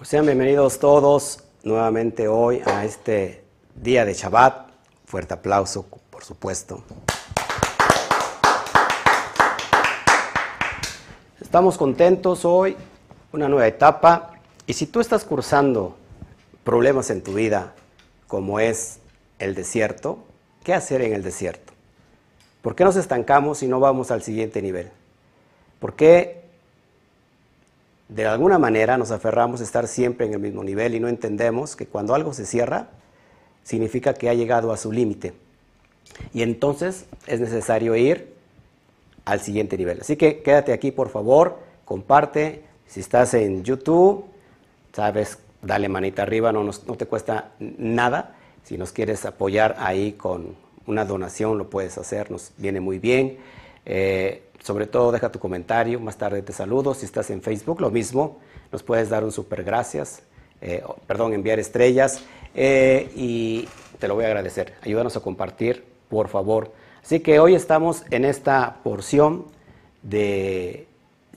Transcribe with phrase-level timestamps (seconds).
[0.00, 4.70] Pues sean bienvenidos todos nuevamente hoy a este día de Shabbat.
[5.04, 6.82] Fuerte aplauso, por supuesto.
[11.38, 12.78] Estamos contentos hoy,
[13.34, 14.30] una nueva etapa.
[14.66, 15.98] Y si tú estás cursando
[16.64, 17.74] problemas en tu vida,
[18.26, 19.00] como es
[19.38, 20.24] el desierto,
[20.64, 21.74] ¿qué hacer en el desierto?
[22.62, 24.88] ¿Por qué nos estancamos y no vamos al siguiente nivel?
[25.78, 26.39] ¿Por qué
[28.14, 31.76] de alguna manera nos aferramos a estar siempre en el mismo nivel y no entendemos
[31.76, 32.88] que cuando algo se cierra,
[33.62, 35.32] significa que ha llegado a su límite?
[36.34, 38.34] Y entonces es necesario ir
[39.24, 40.00] al siguiente nivel.
[40.00, 42.64] Así que quédate aquí, por favor, comparte.
[42.86, 44.24] Si estás en YouTube,
[44.92, 48.34] sabes, dale manita arriba, no, no te cuesta nada.
[48.64, 50.56] Si nos quieres apoyar ahí con
[50.86, 53.38] una donación, lo puedes hacer, nos viene muy bien.
[53.92, 56.94] Eh, sobre todo deja tu comentario, más tarde te saludo.
[56.94, 58.38] Si estás en Facebook, lo mismo,
[58.70, 60.22] nos puedes dar un super gracias,
[60.60, 62.22] eh, perdón, enviar estrellas
[62.54, 64.74] eh, y te lo voy a agradecer.
[64.82, 66.72] Ayúdanos a compartir, por favor.
[67.02, 69.46] Así que hoy estamos en esta porción
[70.02, 70.86] de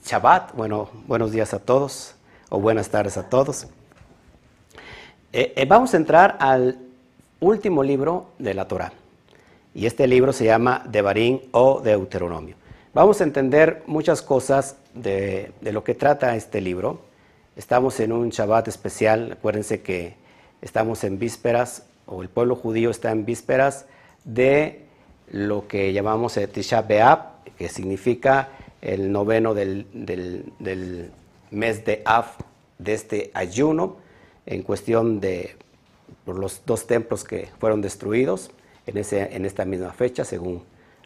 [0.04, 0.54] Shabbat.
[0.54, 2.14] Bueno, buenos días a todos
[2.50, 3.66] o buenas tardes a todos.
[5.66, 6.78] vamos a entrar al
[7.40, 8.92] último libro de la Torah.
[9.74, 12.54] Y este libro se llama Devarim o Deuteronomio.
[12.94, 17.00] Vamos a entender muchas cosas de, lo que trata este libro.
[17.56, 19.32] Estamos en un Shabbat especial.
[19.32, 20.14] Acuérdense que
[20.62, 23.86] estamos en vísperas, o el pueblo judío está en vísperas
[24.22, 24.82] de
[25.32, 31.10] lo que llamamos Tisha B'Av, que significa el noveno del, del,
[31.50, 32.26] mes de Av,
[32.78, 33.96] de este ayuno,
[34.46, 35.56] en cuestión de
[36.24, 38.52] por los dos templos que fueron destruidos
[38.86, 40.62] en, en esta misma fecha, según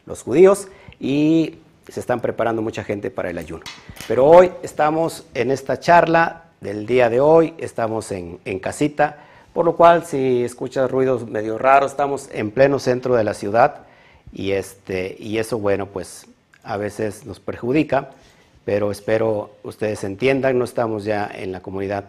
[0.06, 3.62] los judíos, y se están preparando mucha gente para el ayuno.
[4.06, 9.18] Pero hoy estamos en esta charla del día de hoy, estamos en, casita,
[9.52, 13.86] por lo cual si escuchas ruidos medio raros, estamos en pleno centro de la ciudad
[14.32, 16.26] y, este, y eso, bueno, pues
[16.62, 18.10] a veces nos perjudica,
[18.64, 22.04] pero espero ustedes entiendan, no estamos ya en la comunidad,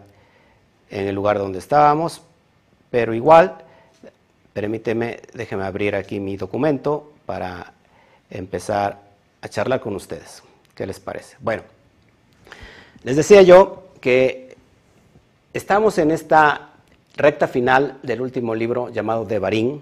[0.90, 2.22] en el lugar donde estábamos,
[2.90, 3.56] pero igual
[4.52, 7.72] Permíteme, déjeme abrir aquí mi documento para
[8.30, 9.00] empezar
[9.40, 10.42] a charlar con ustedes.
[10.74, 11.36] ¿Qué les parece?
[11.40, 11.62] Bueno,
[13.04, 14.56] les decía yo que
[15.52, 16.70] estamos en esta
[17.16, 19.80] recta final del último libro llamado Devarim.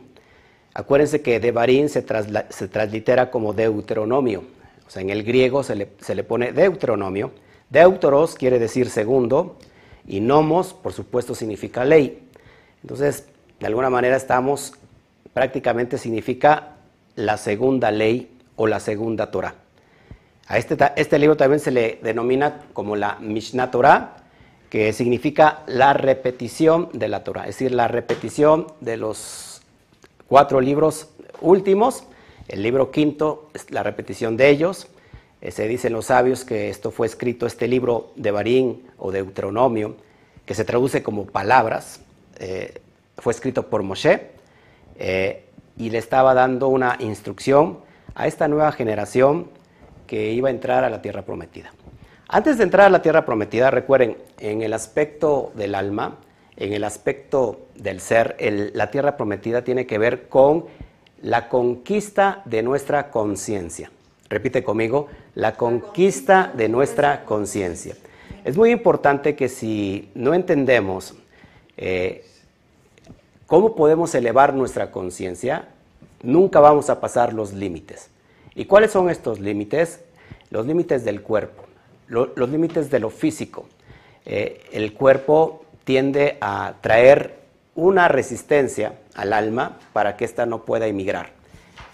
[0.75, 2.05] Acuérdense que Devarim se,
[2.51, 4.45] se translitera como Deuteronomio.
[4.89, 7.33] O sea, en el griego se le, pone Deuteronomio.
[7.69, 9.59] Deuteros quiere decir segundo
[10.07, 12.27] y nomos, por supuesto, significa ley.
[12.83, 13.27] Entonces,
[13.61, 14.75] de alguna manera estamos,
[15.33, 16.77] prácticamente significa
[17.17, 19.55] la segunda ley o la segunda Torah.
[20.47, 24.17] A este, este libro también se le denomina como la Mishnah Torah,
[24.71, 29.63] que significa la repetición de la Torah, es decir, la repetición de los
[30.27, 31.09] cuatro libros
[31.41, 32.05] últimos.
[32.49, 34.89] El libro quinto es la repetición de ellos.
[35.41, 39.23] Eh, se dicen los sabios que esto fue escrito, este libro de Barín o de
[39.23, 39.97] Deuteronomio,
[40.47, 42.01] que se traduce como palabras.
[42.39, 42.81] Eh,
[43.19, 44.31] fue escrito por Moshe
[44.97, 45.45] eh,
[45.77, 47.81] y le estaba dando una instrucción
[48.15, 49.49] a esta nueva generación
[50.07, 51.73] que iba a entrar a la tierra prometida.
[52.29, 56.19] Antes de entrar a la tierra prometida, recuerden, en el aspecto del alma,
[56.57, 58.37] en el aspecto del ser,
[58.75, 60.67] la tierra prometida tiene que ver con
[61.23, 63.91] la conquista de nuestra conciencia.
[64.29, 67.95] Repite conmigo, la conquista de nuestra conciencia.
[68.45, 71.15] Es muy importante que si no entendemos
[71.77, 72.25] eh,
[73.49, 75.69] ¿Cómo podemos elevar nuestra conciencia?
[76.23, 78.11] Nunca vamos a pasar los límites.
[78.55, 80.01] ¿Y cuáles son estos límites?
[80.51, 81.65] Los límites del cuerpo,
[82.09, 83.65] los límites de lo físico.
[84.27, 87.39] Eh, el cuerpo tiende a traer
[87.75, 91.31] una resistencia al alma para que ésta no pueda emigrar.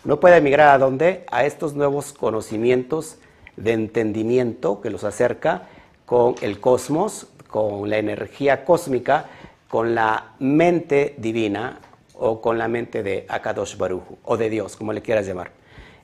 [0.03, 1.25] No puede emigrar a dónde?
[1.31, 3.19] A estos nuevos conocimientos
[3.57, 5.69] de entendimiento que los acerca
[6.05, 9.27] con el cosmos, con la energía cósmica,
[9.75, 11.81] con la mente divina
[12.15, 15.51] o con la mente de Akadosh Baruju o de Dios, como le quieras llamar.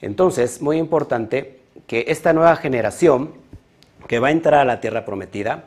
[0.00, 3.30] Entonces, muy importante que esta nueva generación
[4.08, 5.66] que va a entrar a la tierra prometida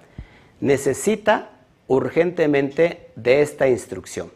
[0.60, 1.52] necesita
[1.88, 4.34] urgentemente de esta instrucción.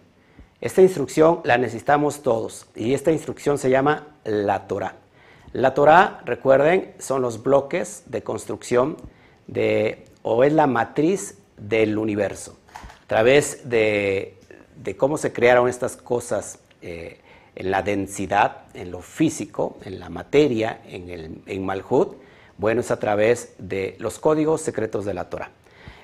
[0.61, 4.95] Esta instrucción la necesitamos todos y esta instrucción se llama la Torah.
[5.51, 8.95] La Torah, recuerden, son los bloques de construcción
[9.47, 12.57] de, o es la matriz del universo
[13.07, 14.35] a través de,
[14.97, 17.21] cómo se crearon estas cosas eh,
[17.55, 22.17] en la densidad, en lo físico, en la materia, en, el, Malhut,
[22.57, 25.51] bueno, es a través de los códigos secretos de la Torah.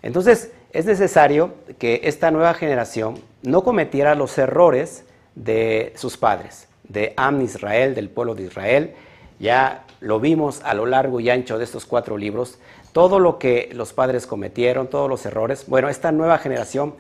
[0.01, 5.03] Entonces, es necesario que esta nueva generación no cometiera los errores
[5.35, 8.93] de sus padres, de Am Israel, del pueblo de Israel.
[9.39, 12.59] Ya lo vimos a lo largo y ancho de estos cuatro libros,
[12.93, 15.65] todo lo que los padres cometieron, todos los errores.
[15.67, 16.93] Bueno, esta nueva generación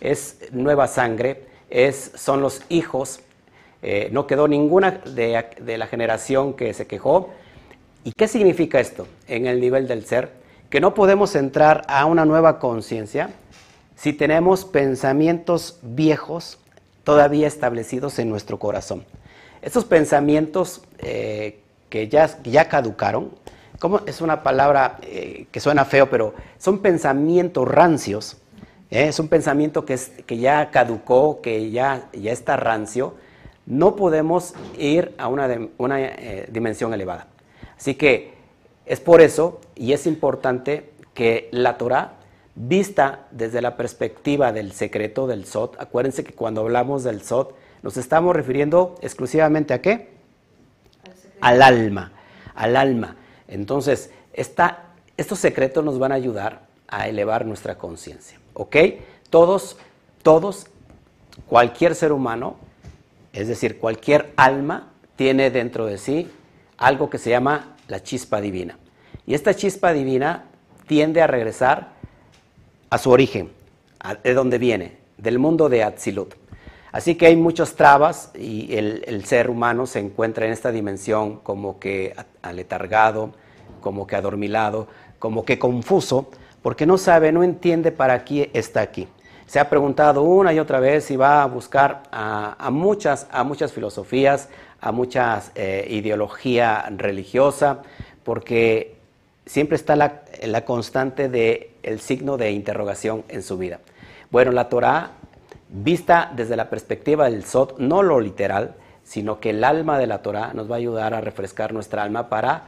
[0.00, 3.20] es nueva sangre, es, son los hijos.
[3.82, 7.30] Eh, no quedó ninguna de, la generación que se quejó.
[8.04, 10.32] ¿Y qué significa esto en el nivel del ser?
[10.68, 13.30] Que no podemos entrar a una nueva conciencia
[13.96, 16.58] si tenemos pensamientos viejos
[17.04, 19.04] todavía establecidos en nuestro corazón.
[19.62, 23.30] Estos pensamientos eh, que ya, ya caducaron,
[23.78, 28.36] como es una palabra eh, que suena feo, pero son pensamientos rancios,
[28.90, 29.08] ¿eh?
[29.08, 33.14] es un pensamiento que, es, que ya caducó, que ya, ya está rancio,
[33.66, 35.98] no podemos ir a una, una
[36.48, 37.26] dimensión elevada.
[37.76, 38.32] Así que
[38.86, 42.12] es por eso, y es importante, que la Torah,
[42.54, 47.96] vista desde la perspectiva del secreto del Sot, acuérdense que cuando hablamos del Sot, nos
[47.96, 50.10] estamos refiriendo exclusivamente a qué?
[51.40, 52.12] Al, alma,
[52.54, 53.16] al alma.
[53.48, 58.76] Entonces, estos secretos nos van a ayudar a elevar nuestra conciencia, ¿ok?
[59.30, 59.76] Todos,
[60.22, 60.66] todos,
[61.46, 62.56] cualquier ser humano,
[63.32, 66.30] es decir, cualquier alma, tiene dentro de sí
[66.76, 68.78] algo que se llama la chispa divina.
[69.26, 70.44] Y esta chispa divina
[70.86, 71.92] tiende a regresar
[72.90, 73.50] a su origen,
[74.22, 76.34] de donde viene, del mundo de Atzilut.
[76.90, 81.78] Así que hay muchas trabas y el, ser humano se encuentra en esta dimensión como
[81.78, 83.32] que aletargado,
[83.80, 84.88] como que adormilado,
[85.18, 86.30] como que confuso,
[86.62, 89.06] porque no sabe, no entiende para qué está aquí.
[89.46, 93.72] Se ha preguntado una y otra vez y va a buscar a, muchas, a muchas
[93.72, 94.48] filosofías,
[94.80, 97.82] a mucha eh, ideología religiosa,
[98.24, 98.96] porque
[99.46, 103.80] siempre está la, la constante del el signo de interrogación en su vida.
[104.30, 105.12] Bueno, la Torah,
[105.70, 108.74] vista desde la perspectiva del Sot, no lo literal,
[109.04, 112.28] sino que el alma de la Torah nos va a ayudar a refrescar nuestra alma
[112.28, 112.64] para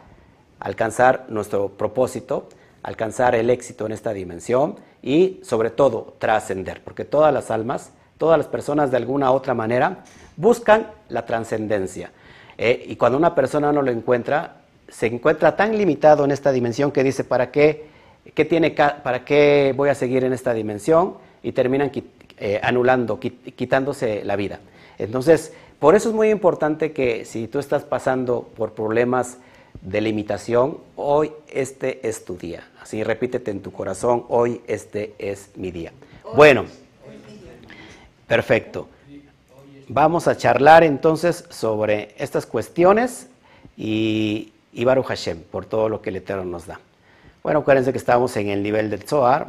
[0.58, 2.48] alcanzar nuestro propósito,
[2.82, 8.38] alcanzar el éxito en esta dimensión y sobre todo trascender, porque todas las almas, todas
[8.38, 9.98] las personas de alguna u otra manera
[10.36, 12.10] buscan la trascendencia.
[12.56, 14.56] Eh, y cuando una persona no lo encuentra,
[14.88, 17.86] se encuentra tan limitado en esta dimensión que dice, ¿para qué,
[18.34, 21.14] qué tiene, para qué voy a seguir en esta dimensión?
[21.42, 21.90] Y terminan
[22.40, 24.60] eh, anulando, quitándose la vida.
[24.98, 29.38] Entonces, por eso es muy importante que si tú estás pasando por problemas
[29.82, 32.66] de limitación, hoy este es tu día.
[32.80, 35.92] Así repítete en tu corazón, hoy este es mi día.
[36.34, 36.64] Bueno,
[38.26, 38.88] perfecto.
[39.88, 43.28] Vamos a charlar entonces sobre estas cuestiones
[43.76, 46.80] y, y Baruch Hashem, por todo lo que el Eterno nos da.
[47.42, 49.48] Bueno, acuérdense que estamos en el nivel del Zohar.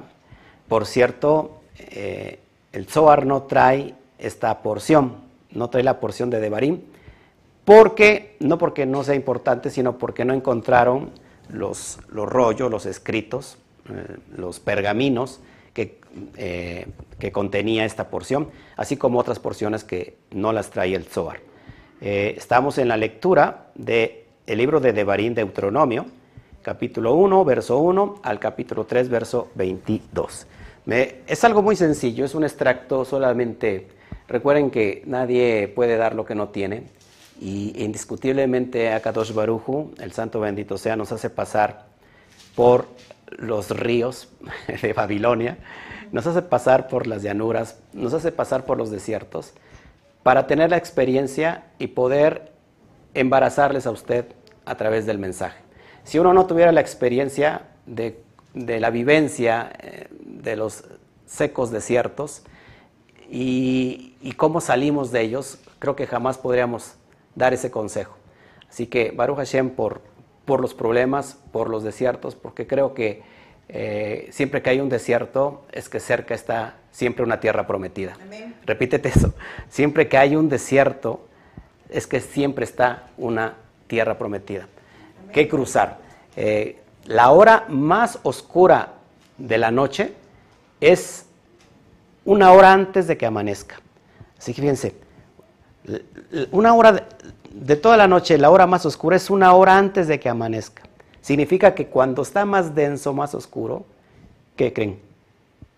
[0.67, 2.39] Por cierto, eh,
[2.71, 5.15] el Zohar no trae esta porción,
[5.51, 6.81] no trae la porción de Devarim,
[7.65, 11.12] porque, no porque no sea importante, sino porque no encontraron
[11.50, 13.57] los, los rollos, los escritos,
[13.89, 15.39] eh, los pergaminos
[15.73, 16.00] que,
[16.38, 16.88] eh,
[17.19, 21.39] que, contenía esta porción, así como otras porciones que no las trae el Zohar.
[22.01, 26.07] estamos en la lectura de el libro de Devarim Deuteronomio,
[26.62, 30.47] capítulo 1, verso 1 al capítulo 3, verso 22.
[30.88, 33.88] Es algo muy sencillo, es un extracto solamente.
[34.28, 36.83] Recuerden que nadie puede dar lo que no tiene.
[37.40, 41.85] Y indiscutiblemente Akadosh Baruju, el santo bendito sea, nos hace pasar
[42.56, 42.88] por
[43.38, 44.30] los ríos
[44.81, 45.57] de Babilonia,
[46.11, 49.54] nos hace pasar por las llanuras, nos hace pasar por los desiertos,
[50.23, 52.52] para tener la experiencia y poder
[53.14, 54.26] embarazarles a usted
[54.66, 55.59] a través del mensaje.
[56.04, 58.23] Si uno no tuviera la experiencia de,
[58.54, 60.07] la vivencia eh,
[60.42, 60.83] de los
[61.26, 62.44] secos desiertos
[63.30, 66.95] y, cómo salimos de ellos, creo que jamás podríamos
[67.36, 68.16] dar ese consejo.
[68.69, 70.02] Así que Baruch Hashem por,
[70.45, 73.24] por los problemas, por los desiertos, porque creo que
[73.69, 78.18] eh, siempre que hay un desierto es que cerca está siempre una tierra prometida.
[78.66, 79.33] Repítete eso.
[79.69, 81.26] Siempre que hay un desierto
[81.90, 83.56] es que siempre está una
[83.88, 84.68] tierra prometida.
[85.31, 86.00] Que cruzar.
[86.36, 88.94] Eh, la hora más oscura
[89.38, 90.14] de la noche
[90.81, 91.26] es
[92.26, 93.80] una hora antes de que amanezca.
[94.38, 94.95] Así que fíjense,
[96.52, 97.06] una hora
[97.52, 100.83] de, toda la noche, la hora más oscura es una hora antes de que amanezca.
[101.21, 103.85] Significa que cuando está más denso, más oscuro,
[104.56, 105.00] ¿qué creen?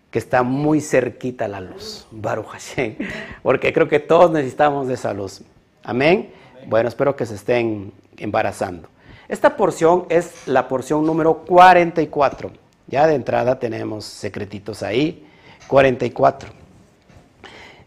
[0.10, 2.08] Que está muy cerquita la luz.
[2.12, 2.96] Baruch Hashem.
[3.42, 5.42] Porque creo que todos necesitamos de esa luz.
[5.84, 6.32] Amén.
[6.68, 8.88] Bueno, espero que se estén embarazando.
[9.28, 15.26] Esta porción es la porción número 44 Ya de entrada tenemos secretitos ahí.
[15.68, 16.50] 44.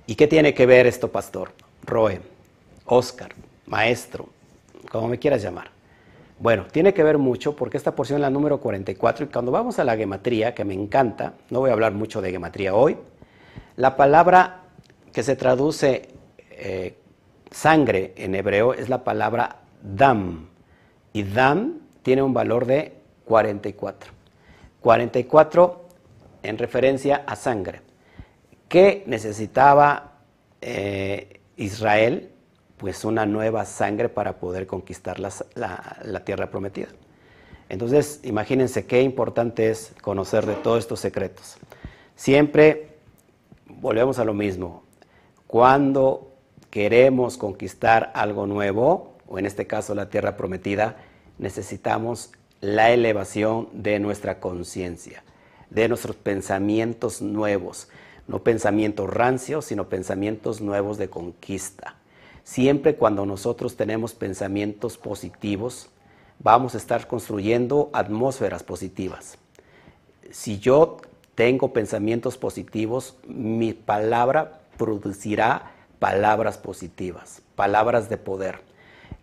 [0.06, 1.52] ¿Y qué tiene que ver esto, pastor?
[1.84, 2.20] Roe,
[2.86, 3.34] Oscar,
[3.66, 4.28] maestro,
[4.90, 5.70] como me quieras llamar.
[6.38, 9.78] Bueno, tiene que ver mucho porque esta porción es la número 44 y cuando vamos
[9.78, 12.96] a la gematría, que me encanta, no voy a hablar mucho de gematría hoy,
[13.76, 14.62] la palabra
[15.12, 16.08] que se traduce
[16.50, 16.98] eh,
[17.50, 20.48] sangre en hebreo es la palabra dam
[21.12, 22.92] y dam tiene un valor de
[23.24, 24.15] 44.
[24.86, 25.84] 44
[26.44, 27.80] en referencia a sangre.
[28.68, 30.20] ¿Qué necesitaba
[30.60, 32.30] eh, Israel?
[32.76, 36.86] Pues una nueva sangre para poder conquistar la, la tierra prometida.
[37.68, 41.56] Entonces, imagínense qué importante es conocer de todos estos secretos.
[42.14, 42.90] Siempre
[43.66, 44.84] volvemos a lo mismo.
[45.48, 46.30] Cuando
[46.70, 50.98] queremos conquistar algo nuevo, o en este caso la tierra prometida,
[51.38, 55.22] necesitamos la elevación de nuestra conciencia,
[55.70, 57.88] de nuestros pensamientos nuevos,
[58.26, 61.96] no pensamientos rancios, sino pensamientos nuevos de conquista.
[62.44, 65.90] Siempre cuando nosotros tenemos pensamientos positivos,
[66.38, 69.38] vamos a estar construyendo atmósferas positivas.
[70.30, 70.98] Si yo
[71.34, 78.60] tengo pensamientos positivos, mi palabra producirá palabras positivas, palabras de poder.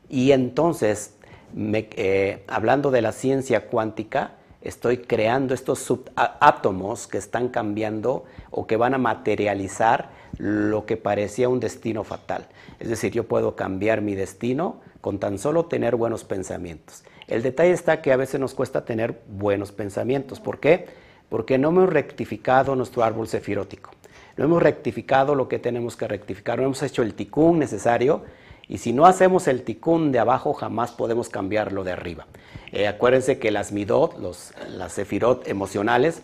[0.09, 1.13] Y entonces
[1.55, 8.77] eh, hablando de la ciencia cuántica, estoy creando estos subátomos que están cambiando o que
[8.77, 12.47] van a materializar lo que parecía un destino fatal.
[12.79, 17.03] Es decir, yo puedo cambiar mi destino con tan solo tener buenos pensamientos.
[17.27, 20.39] El detalle está que a veces nos cuesta tener buenos pensamientos.
[20.39, 20.87] ¿Por qué?
[21.29, 23.91] Porque no hemos rectificado nuestro árbol sefirótico.
[24.37, 26.57] No hemos rectificado lo que tenemos que rectificar.
[26.57, 28.23] No hemos hecho el ticún necesario
[28.67, 32.25] y si no hacemos el ticún de abajo, jamás podemos cambiarlo de arriba.
[32.71, 36.23] Eh, acuérdense que las midot, los, las sefirot emocionales,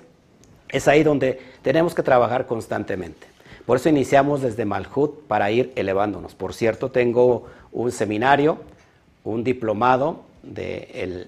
[0.69, 3.27] es ahí donde tenemos que trabajar constantemente.
[3.65, 6.33] Por eso iniciamos desde Malhut para ir elevándonos.
[6.33, 8.57] Por cierto, tengo un seminario,
[9.23, 11.27] un diplomado de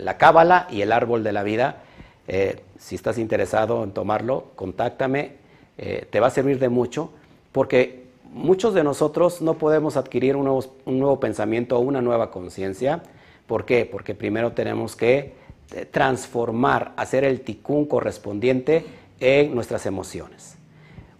[0.00, 1.82] la Cábala y el Árbol de la Vida.
[2.28, 5.32] Eh, si estás interesado en tomarlo, contáctame.
[5.76, 7.10] Eh, te va a servir de mucho
[7.50, 8.01] porque
[8.32, 10.44] muchos de nosotros no podemos adquirir un
[10.86, 13.02] nuevo, pensamiento o una nueva conciencia.
[13.46, 13.86] ¿Por qué?
[13.90, 15.34] Porque primero tenemos que
[15.74, 18.84] eh, transformar, hacer el ticún correspondiente
[19.20, 20.56] en nuestras emociones.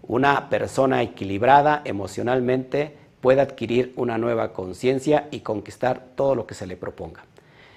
[0.02, 6.66] Una persona equilibrada emocionalmente puede adquirir una nueva conciencia y conquistar todo lo que se
[6.66, 7.24] le proponga.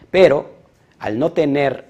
[0.09, 0.49] Pero
[0.97, 1.85] al no tener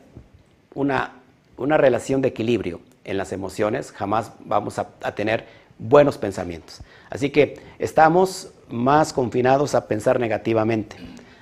[0.74, 1.14] una,
[1.58, 5.46] relación de equilibrio en las emociones, jamás vamos a tener
[5.78, 6.82] buenos pensamientos.
[7.10, 10.98] Así que estamos más confinados a pensar negativamente,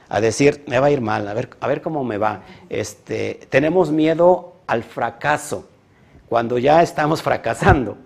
[0.09, 2.43] a decir, me va a ir mal, a ver, a ver cómo me va.
[2.69, 5.67] Este, tenemos miedo al fracaso
[6.29, 7.97] cuando ya estamos fracasando.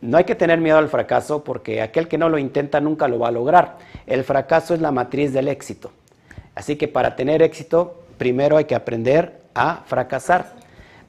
[0.00, 3.18] no hay que tener miedo al fracaso porque aquel que no lo intenta nunca lo
[3.18, 3.78] va a lograr.
[4.06, 5.92] El fracaso es la matriz del éxito.
[6.54, 10.52] Así que para tener éxito, primero hay que aprender a fracasar.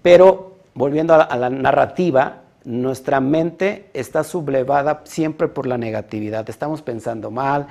[0.01, 6.49] Pero volviendo a la narrativa, nuestra mente está sublevada siempre por la negatividad.
[6.49, 7.67] Estamos pensando mal,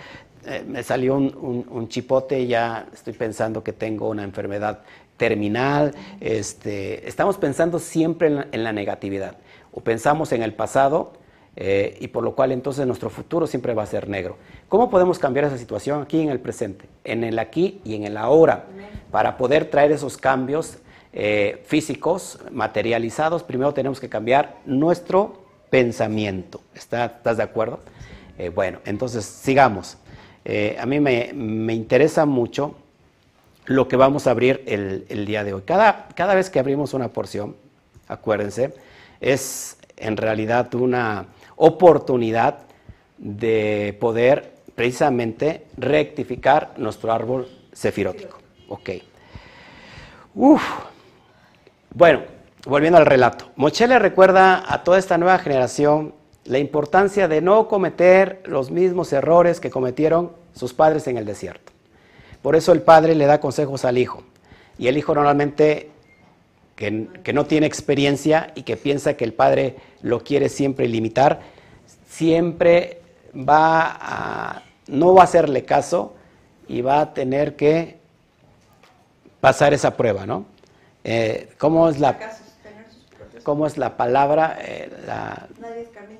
[0.46, 4.80] eh, me salió un, chipote y ya estoy pensando que tengo una enfermedad
[5.16, 5.94] terminal.
[6.20, 9.36] Este, estamos pensando siempre en la, negatividad.
[9.72, 11.12] O pensamos en el pasado
[11.56, 14.38] eh, y por lo cual entonces nuestro futuro siempre va a ser negro.
[14.68, 18.16] ¿Cómo podemos cambiar esa situación aquí en el presente, en el aquí y en el
[18.16, 18.64] ahora,
[19.10, 20.78] para poder traer esos cambios?
[21.12, 26.60] Eh, físicos, materializados, primero tenemos que cambiar nuestro pensamiento.
[26.74, 27.80] ¿Estás de acuerdo?
[28.38, 29.96] Eh, bueno, entonces sigamos.
[30.44, 31.32] Eh, a mí me,
[31.74, 32.76] interesa mucho
[33.66, 35.62] lo que vamos a abrir el, día de hoy.
[35.62, 37.56] Cada, cada vez que abrimos una porción,
[38.08, 38.74] acuérdense,
[39.20, 41.26] es en realidad una
[41.56, 42.60] oportunidad
[43.18, 48.38] de poder precisamente rectificar nuestro árbol sefirótico.
[48.68, 48.90] Ok.
[50.34, 50.62] Uf,
[51.94, 52.22] bueno,
[52.66, 53.50] volviendo al relato.
[53.56, 59.12] Moche le recuerda a toda esta nueva generación la importancia de no cometer los mismos
[59.12, 61.72] errores que cometieron sus padres en el desierto.
[62.42, 64.22] Por eso el padre le da consejos al hijo.
[64.78, 65.90] Y el hijo normalmente,
[66.76, 71.40] que, no tiene experiencia y que piensa que el padre lo quiere siempre limitar,
[72.08, 73.02] siempre
[73.36, 76.14] va no va a hacerle caso
[76.68, 77.98] y va a tener que
[79.40, 80.44] pasar esa prueba, ¿no?
[81.04, 82.18] Eh, ¿cómo, es la,
[83.42, 84.58] ¿Cómo es la palabra?
[84.60, 84.90] Eh,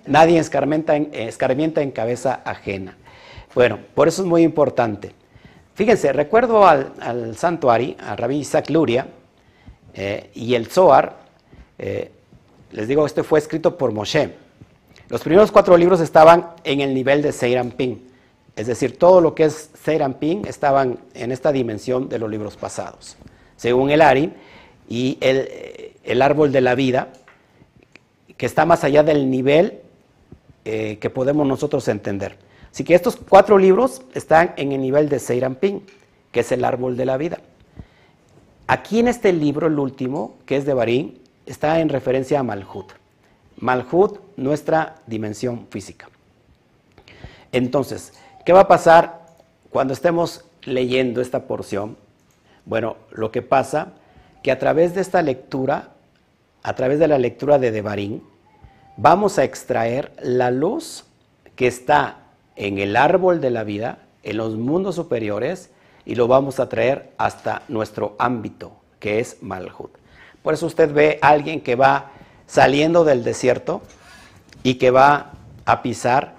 [0.07, 0.97] nadie escarmienta.
[0.97, 2.97] en, escarmienta en cabeza ajena.
[3.55, 5.13] Bueno, por eso es muy importante.
[5.75, 9.07] Fíjense, recuerdo al, al santo Ari, a Rabí Isaac Luria,
[9.95, 11.21] eh, y el Zohar,
[12.73, 14.35] les digo, este fue escrito por Moshe.
[15.09, 18.11] Los primeros cuatro libros estaban en el nivel de Seirampin,
[18.55, 23.17] es decir, todo lo que es Seirampin estaban en esta dimensión de los libros pasados,
[23.57, 24.35] según el Ari,
[24.91, 27.09] y el, árbol de la vida,
[28.37, 29.81] que está más allá del nivel
[30.65, 32.37] eh, que podemos nosotros entender.
[32.71, 35.87] Así que estos cuatro libros están en el nivel de Seirampin,
[36.33, 37.39] que es el árbol de la vida.
[38.67, 42.93] Aquí en este libro, el último, que es de Barín, está en referencia a Malhut.
[43.59, 46.09] Malhut, nuestra dimensión física.
[47.53, 48.13] Entonces,
[48.45, 49.27] ¿qué va a pasar
[49.71, 51.97] cuando estemos leyendo esta porción?
[52.65, 53.93] Bueno, lo que pasa
[54.43, 55.91] que a través de esta lectura,
[56.63, 58.21] a través de la lectura de Devarim,
[58.97, 61.05] vamos a extraer la luz
[61.57, 62.19] que está
[62.57, 65.71] en el árbol de la vida, en los mundos superiores,
[66.05, 69.91] y lo vamos a traer hasta nuestro ámbito, que es Malhut.
[70.43, 72.11] Por eso usted ve a alguien que va
[72.47, 73.83] saliendo del desierto
[74.63, 75.33] y que va
[75.65, 76.35] a pisar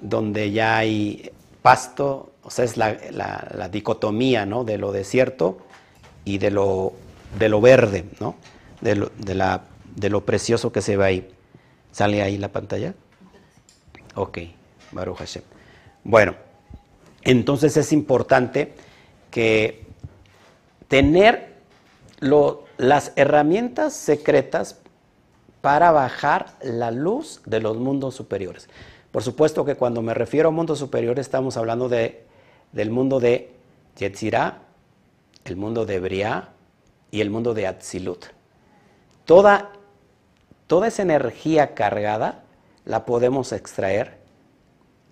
[0.00, 1.30] donde ya hay
[1.62, 4.64] pasto, o sea, es la, dicotomía ¿no?
[4.64, 5.58] de lo desierto
[6.24, 6.92] y de lo,
[7.38, 8.36] de lo verde, ¿no?
[8.80, 11.28] de, lo, de, la, de lo precioso que se ve ahí.
[11.92, 12.94] ¿Sale ahí la pantalla?
[14.14, 14.38] Ok,
[14.92, 15.42] Baruch Hashem.
[16.04, 16.34] Bueno,
[17.22, 18.74] entonces es importante
[19.30, 19.86] que
[20.88, 21.56] tener
[22.78, 24.80] las herramientas secretas
[25.60, 28.68] para bajar la luz de los mundos superiores.
[29.10, 32.24] Por supuesto que cuando me refiero a mundos superiores estamos hablando de,
[32.72, 33.52] del mundo de
[33.96, 34.62] Yetzirah,
[35.44, 36.50] el mundo de Briah
[37.10, 38.26] y el mundo de Atzilut.
[39.24, 39.72] Toda,
[40.66, 42.44] toda esa energía cargada
[42.84, 44.18] la podemos extraer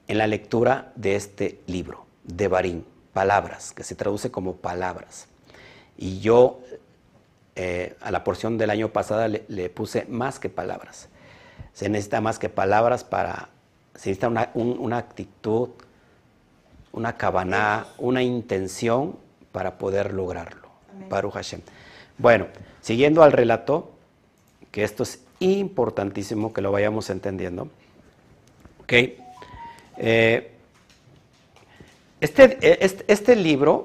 [0.09, 5.27] en la lectura de este libro, de Barín, palabras, que se traduce como palabras.
[5.97, 6.61] Y yo
[7.59, 11.09] eh, a la porción del año pasado le, puse más que palabras.
[11.73, 13.49] Se necesita más que palabras para,
[13.95, 15.71] se necesita una, actitud,
[16.93, 19.19] una cabana, una intención
[19.53, 20.69] para poder lograrlo.
[21.09, 21.61] Baruch Hashem.
[22.19, 22.47] Bueno,
[22.81, 23.93] siguiendo al relato,
[24.71, 27.69] que esto es importantísimo que lo vayamos entendiendo.
[28.83, 28.93] Ok.
[29.99, 30.53] Eh,
[32.21, 33.85] este, este, este, libro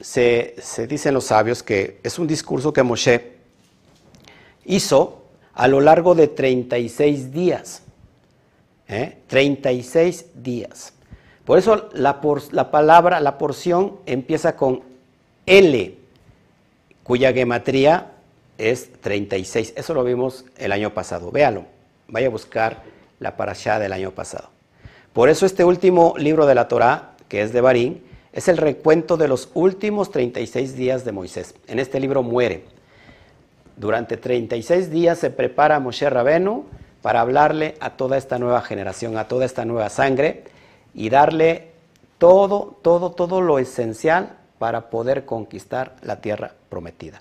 [0.00, 3.34] se, se dicen los sabios que es un discurso que Moshe
[4.64, 7.82] hizo a lo largo de 36 días.
[8.88, 9.18] ¿eh?
[9.26, 10.92] 36 días.
[11.44, 12.20] Por eso la,
[12.52, 14.82] la, palabra, la porción empieza con
[15.46, 15.98] L,
[17.04, 18.10] cuya gematría
[18.58, 19.74] es 36.
[19.76, 21.30] Eso lo vimos el año pasado.
[21.30, 21.66] Véalo.
[22.08, 22.82] Vaya a buscar
[23.20, 24.48] la parashá del año pasado.
[25.12, 29.16] Por eso este último libro de la Torá, que es de Barín, es el recuento
[29.16, 31.54] de los últimos 36 días de Moisés.
[31.68, 32.64] En este libro muere.
[33.76, 36.64] Durante 36 días se prepara Moshe Rabenu
[37.00, 40.44] para hablarle a toda esta nueva generación, a toda esta nueva sangre
[40.94, 41.68] y darle
[42.18, 47.20] todo, todo, todo lo esencial para poder conquistar la tierra prometida.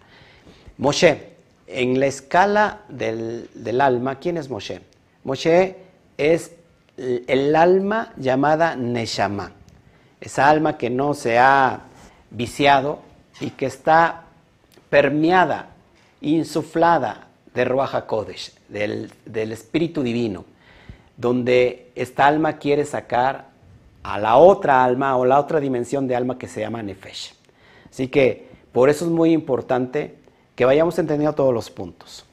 [0.78, 1.34] Moshe,
[1.68, 4.82] en la escala del, del alma, ¿quién es Moshe?
[5.24, 5.78] Moshe
[6.18, 6.52] es
[6.98, 9.52] el alma llamada Neshama
[10.24, 11.82] esa alma que no se ha
[12.32, 13.02] viciado
[13.42, 14.24] y que está
[14.90, 15.68] permeada,
[16.22, 20.46] insuflada de Ruach Kodesh, del, del Espíritu Divino,
[21.18, 23.50] donde esta alma quiere sacar
[24.04, 27.34] a la otra alma o la otra dimensión de alma que se llama Nefesh.
[27.90, 30.18] Así que por eso es muy importante
[30.56, 32.26] que vayamos entendiendo todos los puntos.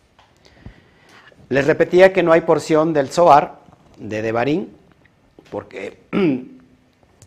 [1.49, 3.61] Les repetía que no hay porción del Zohar
[3.99, 4.69] de Devarim,
[5.51, 6.01] porque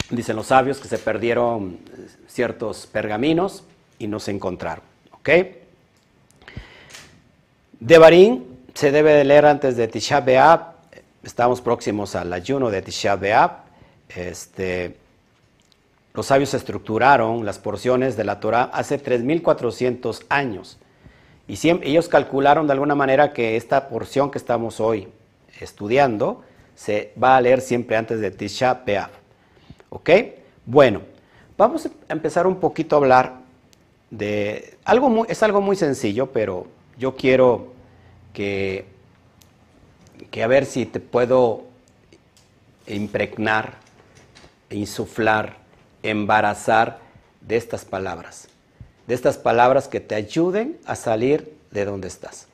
[0.10, 1.80] Dicen los sabios que se perdieron
[2.28, 3.64] ciertos pergaminos
[3.98, 4.84] y no se encontraron.
[5.12, 5.30] ¿Ok?
[7.80, 10.74] Devarim se debe de leer antes de Tisha B'Av.
[11.24, 13.63] Estamos próximos al ayuno de Tisha B'Av.
[14.16, 14.96] Este,
[16.14, 20.78] los sabios estructuraron las porciones de la Torah hace 3.400 años.
[21.48, 25.10] Y ellos calcularon de alguna manera que esta porción que estamos hoy
[25.60, 26.44] estudiando
[26.76, 29.10] se va a leer siempre antes de Tisha B'Av.
[29.90, 30.10] ¿Ok?
[30.66, 31.02] Bueno,
[31.58, 33.34] vamos a empezar un poquito a hablar
[34.10, 37.74] de algo muy, es algo muy sencillo, pero yo quiero
[38.32, 38.86] que,
[40.32, 41.64] que a ver si te puedo
[42.88, 43.83] impregnar,
[44.70, 45.58] insuflar,
[46.02, 47.00] embarazar
[47.42, 48.48] de estas palabras,
[49.08, 52.48] de estas palabras que te ayuden a salir de donde estás,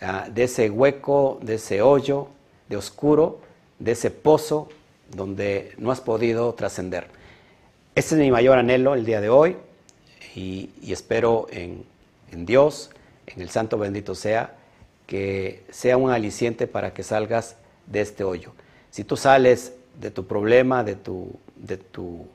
[0.00, 2.28] ah, de ese hueco, de ese hoyo,
[2.68, 3.40] de oscuro,
[3.78, 4.68] de ese pozo
[5.14, 7.06] donde no has podido trascender.
[7.94, 9.56] Este es mi mayor anhelo el día de hoy
[10.34, 11.84] y, espero en,
[12.32, 12.90] Dios,
[13.26, 14.56] en el Santo bendito sea,
[15.06, 18.52] que sea un aliciente para que salgas de este hoyo.
[18.90, 22.26] Si tú sales de tu problema, de tu, de tu,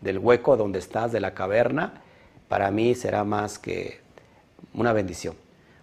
[0.00, 2.02] del hueco donde estás, de la caverna,
[2.48, 4.00] para mí será más que
[4.74, 5.34] una bendición.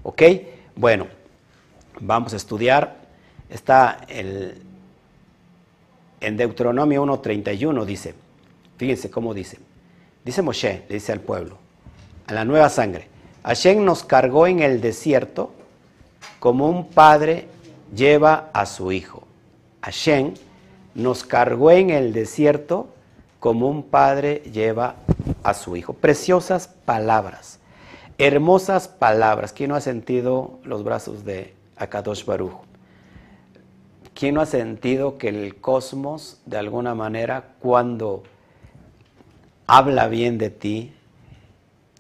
[0.04, 0.22] ¿Ok?
[0.76, 1.08] Bueno,
[2.00, 2.96] vamos a estudiar.
[3.50, 4.62] Está el,
[6.20, 8.16] en Deuteronomio 1.31 dice,
[8.78, 9.60] fíjense cómo dice.
[10.26, 11.58] Dice Moshe, le dice al pueblo,
[12.28, 13.08] a la nueva sangre,
[13.44, 15.54] Hashem nos cargó en el desierto
[16.40, 17.48] como un padre
[17.96, 19.26] lleva a su hijo.
[19.82, 20.34] Hashem
[20.98, 22.88] nos cargó en el desierto
[23.40, 24.96] como un padre lleva
[25.44, 25.94] a su hijo.
[25.94, 27.60] Preciosas palabras,
[28.18, 29.54] hermosas palabras.
[29.54, 32.58] ¿Quién no ha sentido los brazos de Akadosh Baruch?
[34.16, 38.24] ¿Quién no ha sentido que el cosmos, de alguna manera, cuando
[39.68, 40.94] habla bien de ti,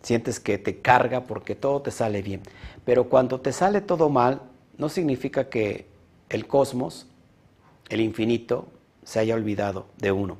[0.02, 2.42] sientes que te carga porque todo te sale bien?
[2.84, 4.42] Pero cuando te sale todo mal,
[4.80, 5.86] no significa que
[6.30, 7.06] el cosmos,
[7.90, 8.70] el infinito,
[9.08, 10.38] se haya olvidado de uno.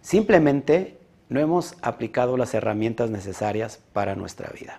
[0.00, 0.96] Simplemente
[1.28, 4.78] no hemos aplicado las herramientas necesarias para nuestra vida.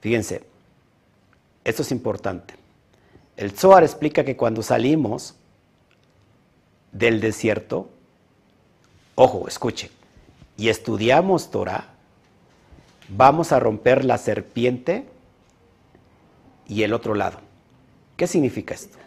[0.00, 0.42] Fíjense,
[1.62, 2.54] esto es importante.
[3.36, 5.36] El Zohar explica que cuando salimos
[6.90, 7.88] del desierto,
[9.14, 9.92] ojo, escuche,
[10.56, 11.94] y estudiamos Torah,
[13.08, 15.06] vamos a romper la serpiente
[16.66, 17.38] y el otro lado.
[18.16, 18.98] ¿Qué significa esto?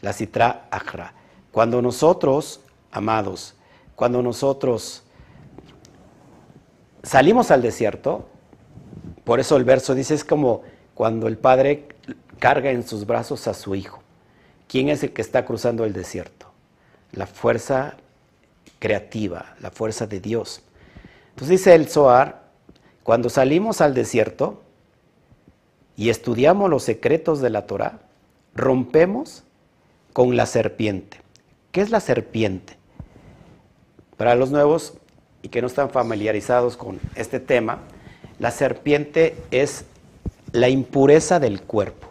[0.00, 1.21] La citra ajra.
[1.52, 2.60] Cuando nosotros,
[2.90, 3.54] amados,
[3.94, 5.02] cuando nosotros
[7.02, 8.26] salimos al desierto,
[9.24, 10.62] por eso el verso dice es como
[10.94, 11.88] cuando el padre
[12.38, 14.02] carga en sus brazos a su hijo.
[14.66, 16.46] ¿Quién es el que está cruzando el desierto?
[17.12, 17.96] La fuerza
[18.78, 20.62] creativa, la fuerza de Dios.
[21.30, 22.42] Entonces dice el Zohar,
[23.02, 24.62] cuando salimos al desierto
[25.96, 28.00] y estudiamos los secretos de la Torah,
[28.54, 29.44] rompemos
[30.12, 31.22] con la serpiente.
[31.72, 32.76] ¿Qué es la serpiente?
[34.18, 34.92] Para los nuevos
[35.40, 37.78] y que no están familiarizados con este tema,
[38.38, 39.86] la serpiente es
[40.52, 42.08] la impureza del cuerpo.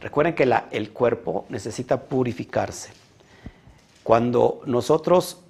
[0.00, 2.90] Recuerden que el cuerpo necesita purificarse.
[4.02, 5.40] Cuando nosotros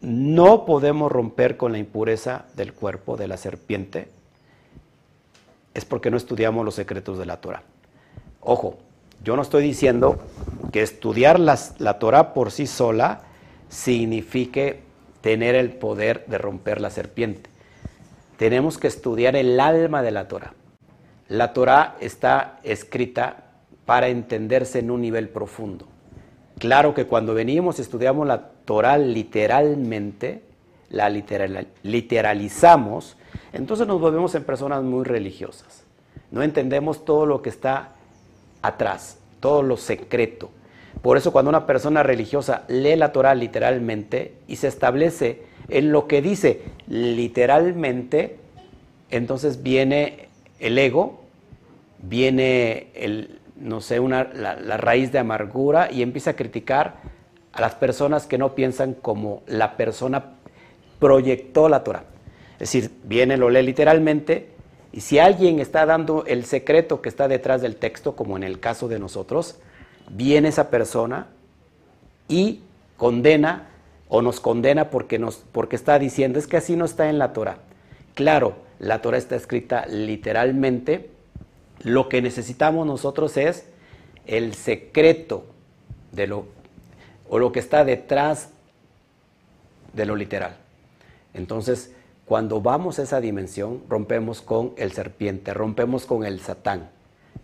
[0.00, 4.08] no podemos romper con la impureza del cuerpo de la serpiente,
[5.74, 7.62] es porque no estudiamos los secretos de la Torah.
[8.40, 8.78] Ojo,
[9.24, 10.18] yo no estoy diciendo
[10.72, 13.22] que estudiar la Torah por sí sola
[13.68, 14.80] signifique
[15.20, 17.50] tener el poder de romper la serpiente.
[18.36, 20.54] Tenemos que estudiar el alma de la Torah.
[21.28, 23.44] La Torah está escrita
[23.84, 25.88] para entenderse en un nivel profundo.
[26.58, 30.42] Claro que cuando venimos estudiamos la Torah literalmente,
[30.90, 31.10] la
[31.82, 33.16] literalizamos,
[33.52, 35.82] entonces nos volvemos en personas muy religiosas.
[36.30, 37.95] No entendemos todo lo que está
[38.62, 40.50] atrás, todo lo secreto.
[41.02, 46.06] Por eso cuando una persona religiosa lee la Torah literalmente y se establece en lo
[46.06, 48.38] que dice literalmente,
[49.10, 51.20] entonces viene el ego,
[52.02, 56.96] viene el, no sé, una, la, raíz de amargura y empieza a criticar
[57.52, 60.32] a las personas que no piensan como la persona
[60.98, 62.04] proyectó la Torah.
[62.54, 64.50] Es decir, viene, lo lee literalmente,
[64.96, 68.60] y si alguien está dando el secreto que está detrás del texto, como en el
[68.60, 69.56] caso de nosotros,
[70.08, 71.26] viene esa persona
[72.28, 72.62] y
[72.96, 73.68] condena
[74.08, 77.34] o nos condena porque, nos, porque está diciendo, es que así no está en la
[77.34, 77.58] Torah.
[78.14, 81.10] Claro, la Torah está escrita literalmente.
[81.82, 83.66] Lo que necesitamos nosotros es
[84.24, 85.44] el secreto
[86.12, 86.46] de lo,
[87.28, 88.48] o lo que está detrás
[89.92, 90.56] de lo literal.
[91.34, 91.92] Entonces,
[92.26, 96.90] cuando vamos a esa dimensión, rompemos con el serpiente, rompemos con el satán.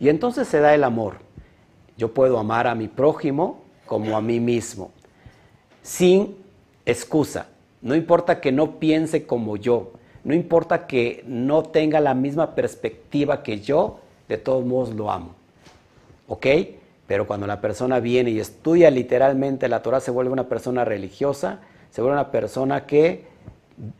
[0.00, 1.18] Y entonces se da el amor.
[1.96, 4.90] Yo puedo amar a mi prójimo como a mí mismo,
[5.82, 6.36] sin
[6.84, 7.46] excusa.
[7.80, 9.92] No importa que no piense como yo,
[10.24, 15.34] no importa que no tenga la misma perspectiva que yo, de todos modos lo amo.
[16.26, 16.46] ¿Ok?
[17.06, 21.60] Pero cuando la persona viene y estudia literalmente la Torah, se vuelve una persona religiosa,
[21.90, 23.31] se vuelve una persona que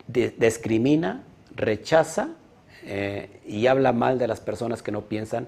[0.07, 1.23] discrimina,
[1.55, 2.29] rechaza
[2.85, 5.47] eh, y habla mal de las personas que no piensan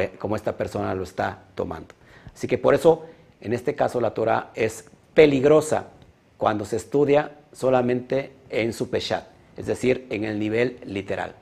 [0.00, 1.94] e, como, esta persona lo está tomando.
[2.34, 3.04] Así que por eso,
[3.40, 5.86] en este caso, la Torah es peligrosa
[6.36, 9.24] cuando se estudia solamente en su peshat,
[9.56, 11.34] es decir, en el nivel literal.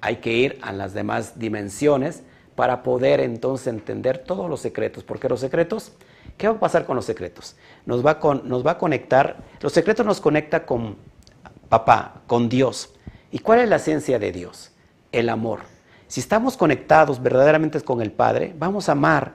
[0.00, 2.22] Hay que ir a las demás dimensiones
[2.54, 5.92] para poder entonces entender todos los secretos, porque los secretos,
[6.38, 7.56] ¿qué va a pasar con los secretos?
[7.84, 10.96] Nos va, nos va a conectar, los secretos nos conecta con
[11.68, 12.90] papá, con Dios.
[13.30, 14.70] ¿Y cuál es la esencia de Dios?
[15.12, 15.60] El amor.
[16.06, 19.32] Si estamos conectados verdaderamente con el Padre, vamos a amar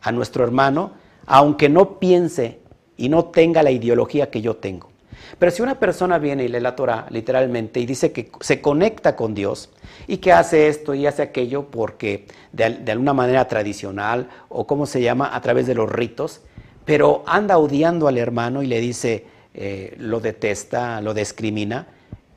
[0.00, 0.92] a nuestro hermano,
[1.26, 2.60] aunque no piense
[2.96, 4.90] y no tenga la ideología que yo tengo.
[5.38, 9.14] Pero si una persona viene y lee la Torah literalmente y dice que se conecta
[9.14, 9.70] con Dios
[10.06, 14.86] y que hace esto y hace aquello porque de, de alguna manera tradicional o como
[14.86, 16.40] se llama a través de los ritos,
[16.84, 19.26] pero anda odiando al hermano y le dice,
[19.60, 21.88] eh, lo detesta, lo discrimina,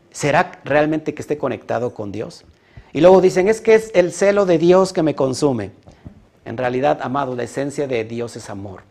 [0.10, 2.46] ¿será realmente que esté conectado con Dios?
[2.94, 5.70] Y luego dicen, es que es el celo de Dios que me consume.
[6.46, 8.82] En realidad, amado, la esencia de Dios es amor.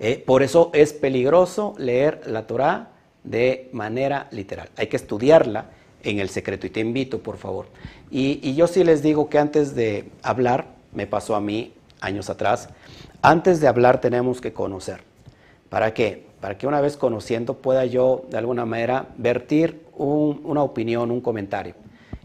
[0.00, 2.88] Eh, por eso es peligroso leer la Torah
[3.22, 4.68] de manera literal.
[4.76, 5.66] Hay que estudiarla
[6.02, 6.66] en el secreto.
[6.66, 7.66] Y te invito, por favor.
[8.10, 12.30] Y, y yo sí les digo que antes de hablar, me pasó a mí años
[12.30, 12.68] atrás,
[13.22, 15.04] antes de hablar tenemos que conocer.
[15.68, 16.25] ¿Para qué?
[16.46, 21.74] Para que una vez conociendo pueda yo de alguna manera vertir una opinión, un comentario.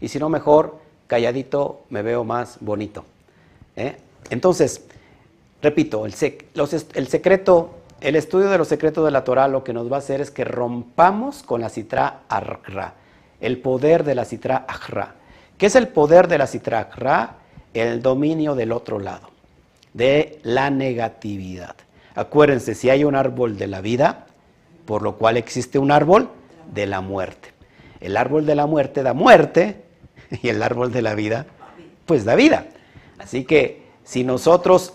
[0.00, 3.04] Y si no, mejor calladito me veo más bonito.
[3.74, 3.96] ¿eh?
[4.30, 4.84] Entonces,
[5.60, 9.96] repito, el, secreto, el estudio de los secretos de la Torah lo que nos va
[9.96, 12.94] a hacer es que rompamos con la citra arra,
[13.40, 15.16] el poder de la citra arra.
[15.58, 17.38] ¿Qué es el poder de la citra arra?
[17.74, 19.30] El dominio del otro lado
[19.92, 21.74] de la negatividad.
[22.14, 24.26] Acuérdense, si hay un árbol de la vida,
[24.84, 26.28] por lo cual existe un árbol
[26.72, 27.50] de la muerte.
[28.00, 29.82] El árbol de la muerte da muerte
[30.42, 31.46] y el árbol de la vida,
[32.06, 32.66] pues da vida.
[33.18, 34.94] Así que si nosotros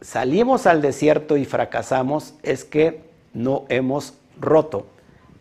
[0.00, 3.02] salimos al desierto y fracasamos, es que
[3.34, 4.86] no hemos roto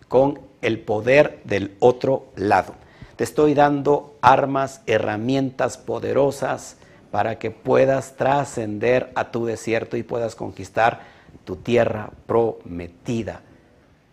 [0.07, 2.73] con el poder del otro lado.
[3.15, 6.77] Te estoy dando armas, herramientas poderosas
[7.11, 11.01] para que puedas trascender a tu desierto y puedas conquistar
[11.45, 13.41] tu tierra prometida.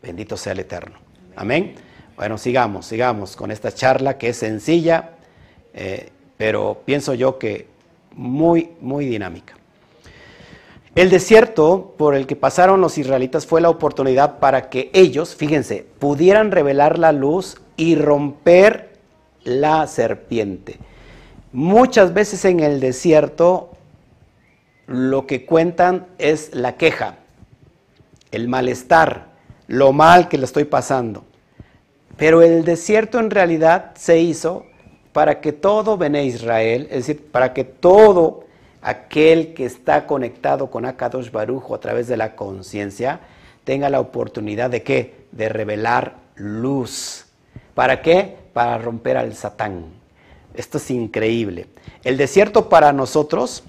[0.03, 0.99] Bendito sea el Eterno.
[1.35, 1.75] Amén.
[2.17, 5.11] Bueno, sigamos, sigamos con esta charla que es sencilla,
[5.75, 7.69] eh, pero pienso yo que
[8.13, 9.55] muy, muy dinámica.
[10.95, 15.87] El desierto por el que pasaron los israelitas fue la oportunidad para que ellos, fíjense,
[15.99, 18.95] pudieran revelar la luz y romper
[19.45, 20.79] la serpiente.
[21.53, 23.71] Muchas veces en el desierto
[24.87, 27.17] lo que cuentan es la queja,
[28.31, 29.27] el malestar,
[29.67, 31.25] lo mal que le estoy pasando.
[32.17, 34.65] Pero el desierto en realidad se hizo
[35.13, 38.45] para que todo Bene Israel, es decir, para que todo
[38.83, 43.21] aquel que está conectado con Akadosh Barujo a través de la conciencia,
[43.65, 45.27] tenga la oportunidad de qué?
[45.33, 47.27] De revelar luz.
[47.75, 48.37] ¿Para qué?
[48.53, 49.87] Para romper al Satán.
[50.57, 51.67] Esto es increíble.
[52.05, 53.63] El desierto para nosotros,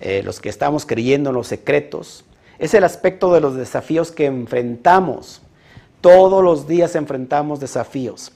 [0.00, 2.24] eh, los que estamos creyendo en los secretos,
[2.58, 5.42] es el aspecto de los desafíos que enfrentamos.
[6.00, 8.32] Todos los días enfrentamos desafíos.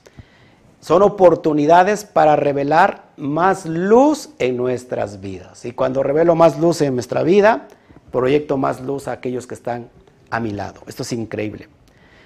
[0.81, 5.65] Son oportunidades para revelar más luz en nuestras vidas.
[5.65, 7.69] Y cuando revelo más luz en nuestra vida,
[8.11, 9.91] proyecto más luz a aquellos que están
[10.31, 10.81] a mi lado.
[10.87, 11.69] Esto es increíble.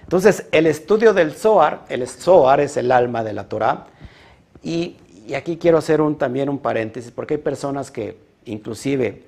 [0.02, 3.86] Entonces, el estudio del Zohar, el Zohar es el alma de la Torah,
[4.62, 4.96] y
[5.26, 9.24] y aquí quiero hacer un, también un paréntesis, porque hay personas que inclusive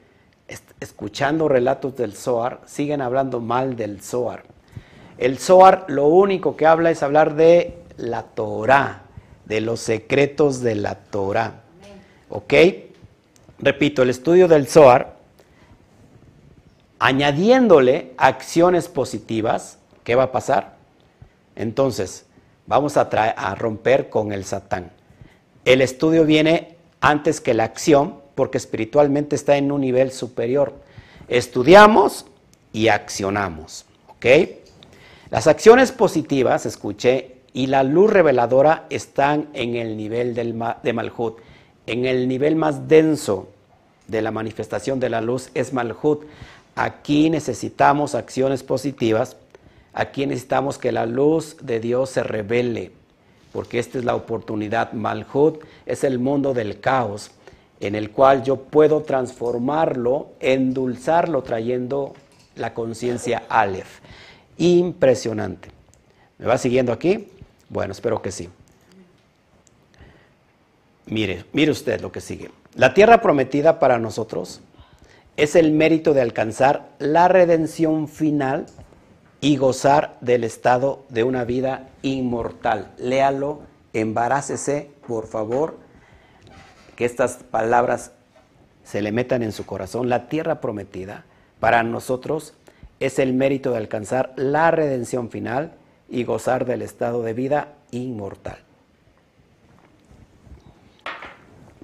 [0.81, 4.45] escuchando relatos del Zohar siguen hablando mal del Zohar.
[5.19, 9.03] El Zohar lo único que habla es hablar de la Torah,
[9.47, 11.63] de los secretos de la Torah.
[12.29, 12.53] ¿Ok?
[13.59, 15.17] Repito, el estudio del Zohar,
[16.99, 20.77] añadiéndole acciones positivas, ¿qué va a pasar?
[21.55, 22.27] Entonces,
[22.67, 24.91] vamos a, a romper con el Satán.
[25.67, 30.75] El estudio viene antes que la acción porque espiritualmente está en un nivel superior.
[31.27, 32.27] Estudiamos
[32.73, 33.85] y accionamos.
[34.07, 34.27] ¿Ok?
[35.29, 41.39] Las acciones positivas, escuché, y la luz reveladora están en el nivel de Malhut.
[41.89, 43.49] En el nivel más denso
[44.07, 46.27] de la manifestación de la luz es Malhut.
[46.77, 49.37] Aquí necesitamos acciones positivas.
[49.95, 52.93] Aquí necesitamos que la luz de Dios se revele
[53.57, 54.93] porque esta es la oportunidad.
[54.93, 57.31] Malhut es el mundo del caos,
[57.81, 62.13] en el cual yo puedo transformarlo, endulzarlo, trayendo
[62.55, 64.01] la conciencia Aleph.
[64.59, 65.71] Impresionante.
[66.37, 67.29] ¿Me va siguiendo aquí?
[67.71, 68.51] Bueno, espero que sí.
[71.07, 72.51] Mire, mire usted lo que sigue.
[72.75, 74.61] La tierra prometida para nosotros
[75.39, 78.67] es el mérito de alcanzar la redención final
[79.47, 82.91] y gozar del estado de una vida inmortal.
[82.99, 83.61] Léalo,
[83.93, 85.79] embarácese, por favor,
[86.97, 88.11] que estas palabras
[88.83, 90.09] se le metan en su corazón.
[90.09, 91.27] La tierra prometida
[91.61, 92.55] para nosotros
[92.99, 95.75] es el mérito de alcanzar la redención final
[96.09, 98.59] y gozar del estado de vida inmortal.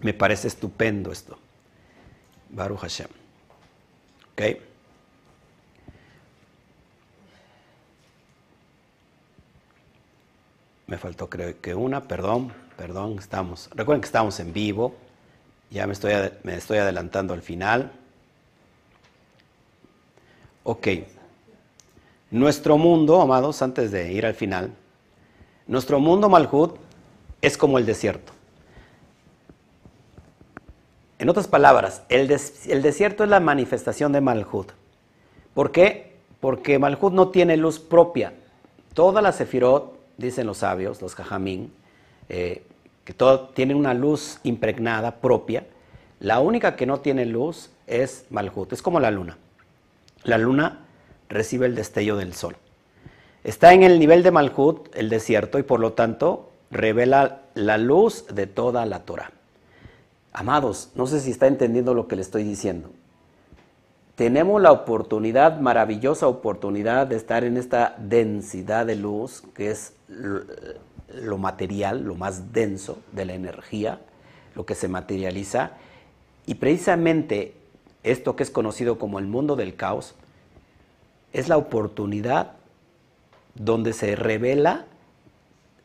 [0.00, 1.38] Me parece estupendo esto.
[2.50, 3.08] Baruch Hashem.
[4.32, 4.71] ¿Ok?
[10.92, 13.70] Me faltó creo que una, perdón, perdón, estamos.
[13.74, 14.94] Recuerden que estamos en vivo.
[15.70, 17.90] Ya me estoy, me estoy adelantando al final.
[20.64, 20.88] Ok.
[22.30, 24.74] Nuestro mundo, amados, antes de ir al final,
[25.66, 26.76] nuestro mundo Malhut
[27.40, 28.34] es como el desierto.
[31.18, 34.72] En otras palabras, el, desierto es la manifestación de Malhut.
[35.54, 36.18] ¿Por qué?
[36.38, 38.34] Porque Malhut no tiene luz propia.
[38.92, 41.72] Todas las sefirot, dicen los sabios, los jajamín,
[42.28, 42.64] eh,
[43.04, 45.66] que todo tiene una luz impregnada propia.
[46.20, 49.38] La única que no tiene luz es Malhut, es como la luna.
[50.24, 50.86] La luna
[51.28, 52.56] recibe el destello del sol.
[53.44, 58.26] Está en el nivel de Malhut, el desierto, y por lo tanto revela la luz
[58.32, 59.32] de toda la Torah.
[60.32, 62.90] Amados, no sé si está entendiendo lo que le estoy diciendo.
[64.14, 69.94] Tenemos la oportunidad, maravillosa oportunidad de estar en esta densidad de luz, que es
[71.14, 74.00] lo material, lo más denso de la energía,
[74.54, 75.72] lo que se materializa.
[76.46, 77.54] Y precisamente
[78.02, 80.14] esto que es conocido como el mundo del caos,
[81.32, 82.52] es la oportunidad
[83.54, 84.86] donde se revela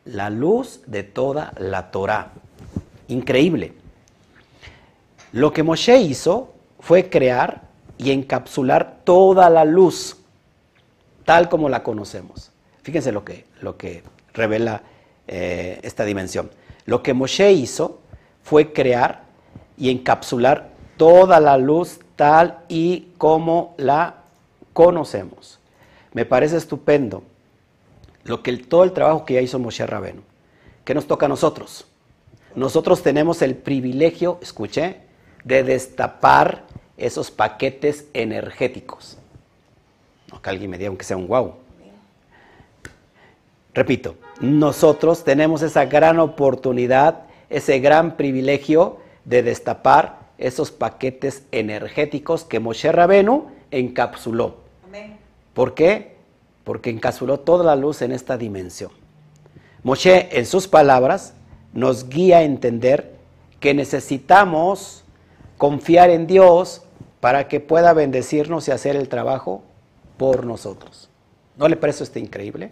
[0.06, 2.32] la luz de toda la Torah.
[3.08, 3.74] Increíble.
[5.32, 10.18] Lo que Moshe hizo fue crear y encapsular toda la luz,
[11.26, 12.52] tal como la conocemos.
[12.84, 14.04] Fíjense lo que, lo que
[14.38, 14.84] revela
[15.28, 16.50] eh, esta dimensión.
[16.86, 18.00] Lo que Moshe hizo
[18.44, 19.24] fue crear
[19.78, 24.24] y encapsular toda la luz tal y como la
[24.72, 25.60] conocemos.
[26.14, 27.24] Me parece estupendo
[28.24, 30.22] lo que todo el trabajo que ya hizo Moshe Rabenu.
[30.86, 31.86] ¿Qué nos toca a nosotros?
[32.56, 35.02] Nosotros tenemos el privilegio, escuché,
[35.44, 36.64] de destapar
[36.98, 39.18] esos paquetes energéticos.
[40.32, 41.56] No que alguien me diga aunque sea un guau.
[43.78, 52.60] Repito, nosotros tenemos esa gran oportunidad, ese gran privilegio de destapar esos paquetes energéticos que
[52.60, 54.56] Moshe Rabenu encapsuló.
[55.54, 56.16] ¿Por qué?
[56.64, 58.90] Porque encapsuló toda la luz en esta dimensión.
[59.84, 61.36] Moshe, en sus palabras,
[61.72, 63.14] nos guía a entender
[63.60, 65.04] que necesitamos
[65.60, 66.82] confiar en Dios
[67.20, 69.62] para que pueda bendecirnos y hacer el trabajo
[70.18, 71.10] por nosotros.
[71.58, 72.72] ¿No le parece esto increíble?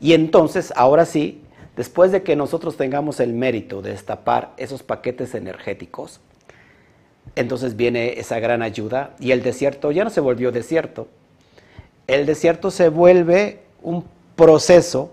[0.00, 1.42] Y entonces, ahora sí,
[1.76, 6.20] después de que nosotros tengamos el mérito de destapar esos paquetes energéticos,
[7.34, 11.08] entonces viene esa gran ayuda y el desierto ya no se volvió desierto.
[12.06, 15.12] El desierto se vuelve un proceso,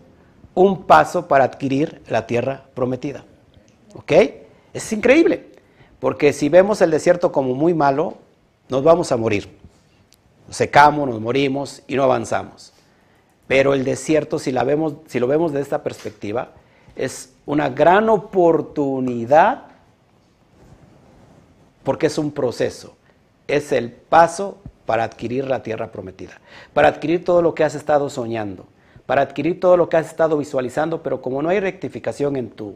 [0.54, 3.26] un paso para adquirir la tierra prometida.
[3.96, 4.12] ¿Ok?
[4.74, 5.48] Es increíble.
[6.00, 8.16] Porque si vemos el desierto como muy malo,
[8.70, 9.50] nos vamos a morir.
[10.48, 12.75] Nos secamos, nos morimos y no avanzamos.
[13.48, 16.52] Pero el desierto, si, lo vemos de esta perspectiva,
[16.96, 19.64] es una gran oportunidad
[21.84, 22.96] porque es un proceso.
[23.48, 26.40] Es el paso para adquirir la tierra prometida,
[26.74, 28.66] para adquirir todo lo que has estado soñando,
[29.06, 32.76] para adquirir todo lo que has estado visualizando, pero como no hay rectificación en tu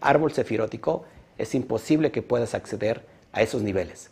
[0.00, 1.04] árbol sefirótico,
[1.38, 4.10] es imposible que puedas acceder a esos niveles.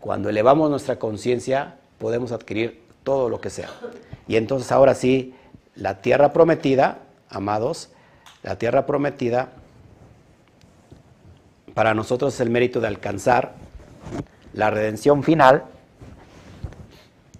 [0.00, 3.70] Cuando elevamos nuestra conciencia, podemos adquirir todo lo que sea.
[4.28, 5.34] Y entonces ahora sí,
[5.74, 7.90] la tierra prometida, amados,
[8.42, 9.52] la tierra prometida,
[11.74, 13.54] para nosotros es el mérito de alcanzar
[14.54, 15.64] la redención final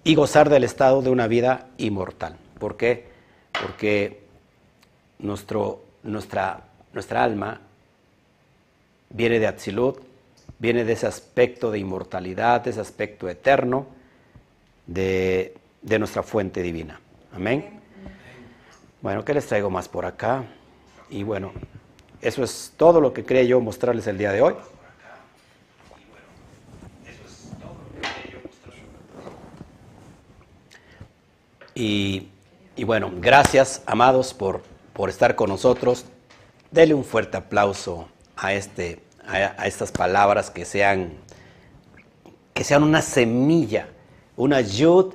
[0.04, 2.36] y gozar del estado de una vida inmortal.
[2.58, 3.08] ¿Por qué?
[3.60, 4.20] Porque
[5.18, 7.60] nuestro, nuestra, nuestra alma
[9.10, 10.00] viene de Atzilut,
[10.58, 13.86] viene de ese aspecto de inmortalidad, de ese aspecto eterno
[14.86, 15.54] de,
[15.98, 17.00] nuestra fuente divina.
[17.32, 17.80] Amén.
[19.00, 20.44] Bueno, ¿qué les traigo más por acá?
[21.08, 21.52] Y bueno,
[22.20, 24.54] eso es todo lo que quería yo mostrarles el día de hoy.
[31.74, 32.28] Y,
[32.74, 34.62] y bueno, gracias, amados, por,
[34.92, 36.06] por estar con nosotros.
[36.70, 41.12] Dele un fuerte aplauso a, este, a, estas palabras que sean,
[42.54, 43.88] que sean una semilla,
[44.36, 45.14] una yud,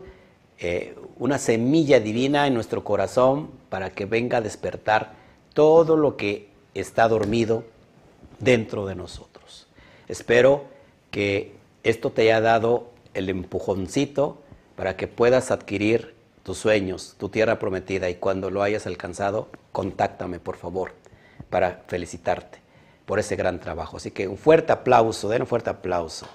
[0.63, 5.13] eh, una semilla divina en nuestro corazón para que venga a despertar
[5.55, 7.63] todo lo que está dormido
[8.39, 9.67] dentro de nosotros.
[10.07, 10.65] Espero
[11.09, 14.37] que esto te haya dado el empujoncito
[14.75, 20.39] para que puedas adquirir tus sueños, tu tierra prometida y cuando lo hayas alcanzado, contáctame
[20.39, 20.93] por favor
[21.49, 22.59] para felicitarte.
[23.05, 23.97] por ese gran trabajo.
[23.97, 26.27] Así que un fuerte aplauso, den un fuerte aplauso.